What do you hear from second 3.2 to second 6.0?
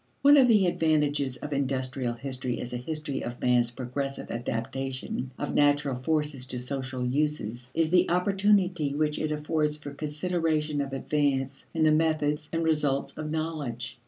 of man's progressive adaptation of natural